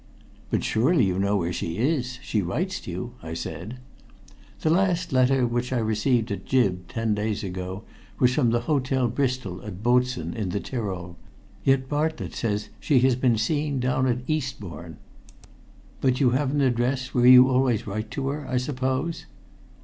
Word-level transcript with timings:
"But 0.49 0.63
surely 0.63 1.05
you 1.05 1.19
know 1.19 1.37
where 1.37 1.53
she 1.53 1.77
is? 1.77 2.17
She 2.23 2.41
writes 2.41 2.79
to 2.79 2.89
you," 2.89 3.13
I 3.21 3.35
said. 3.35 3.77
"The 4.61 4.71
last 4.71 5.13
letter, 5.13 5.45
which 5.45 5.71
I 5.71 5.77
received 5.77 6.31
at 6.31 6.45
Gib. 6.45 6.87
ten 6.87 7.13
days 7.13 7.43
ago, 7.43 7.83
was 8.17 8.33
from 8.33 8.49
the 8.49 8.61
Hotel 8.61 9.07
Bristol, 9.07 9.61
at 9.63 9.83
Botzen, 9.83 10.33
in 10.33 10.49
the 10.49 10.59
Tyrol, 10.59 11.17
yet 11.63 11.87
Bartlett 11.87 12.33
says 12.33 12.69
she 12.79 12.97
has 13.01 13.15
been 13.15 13.37
seen 13.37 13.79
down 13.79 14.07
at 14.07 14.23
Eastbourne." 14.27 14.97
"But 16.01 16.19
you 16.19 16.31
have 16.31 16.49
an 16.49 16.61
address 16.61 17.13
where 17.13 17.27
you 17.27 17.47
always 17.47 17.85
write 17.85 18.09
to 18.09 18.29
her, 18.29 18.47
I 18.49 18.57
suppose?" 18.57 19.27